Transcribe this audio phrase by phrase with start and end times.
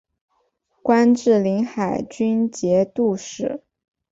[0.81, 3.61] 官至临海军节度使。